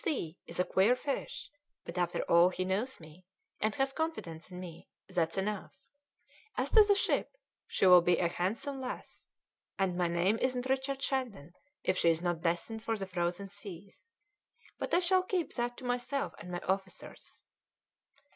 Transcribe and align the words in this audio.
K. 0.03 0.09
Z. 0.31 0.39
is 0.47 0.59
a 0.59 0.63
queer 0.65 0.95
fish, 0.95 1.51
but 1.85 1.95
after 1.95 2.23
all 2.23 2.49
he 2.49 2.65
knows 2.65 2.99
me, 2.99 3.23
and 3.59 3.75
has 3.75 3.93
confidence 3.93 4.49
in 4.49 4.59
me; 4.59 4.87
that's 5.07 5.37
enough. 5.37 5.75
As 6.57 6.71
to 6.71 6.83
the 6.83 6.95
ship, 6.95 7.37
she 7.67 7.85
will 7.85 8.01
be 8.01 8.17
a 8.17 8.27
handsome 8.27 8.81
lass, 8.81 9.27
and 9.77 9.95
my 9.95 10.07
name 10.07 10.39
isn't 10.39 10.65
Richard 10.67 11.03
Shandon 11.03 11.53
if 11.83 11.99
she 11.99 12.09
is 12.09 12.23
not 12.23 12.41
destined 12.41 12.83
for 12.83 12.97
the 12.97 13.05
Frozen 13.05 13.49
Seas. 13.49 14.09
But 14.79 14.91
I 14.91 14.97
shall 15.01 15.21
keep 15.21 15.53
that 15.53 15.77
to 15.77 15.85
myself 15.85 16.33
and 16.39 16.49
my 16.49 16.61
officers." 16.61 17.43